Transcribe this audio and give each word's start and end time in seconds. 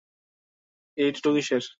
এই 0.97 1.09
ট্যাটু 1.13 1.29
কীসের? 1.35 1.63